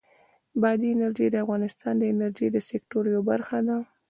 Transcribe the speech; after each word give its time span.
بادي 0.61 0.89
انرژي 0.93 1.27
د 1.31 1.35
افغانستان 1.43 1.93
د 1.97 2.03
انرژۍ 2.11 2.47
د 2.51 2.57
سکتور 2.69 3.03
یوه 3.13 3.23
برخه 3.31 3.57
ده. 3.67 3.77